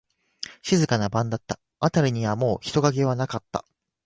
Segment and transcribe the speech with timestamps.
[0.63, 1.59] 静かな晩だった。
[1.79, 3.63] あたりにはもう人影はなかった。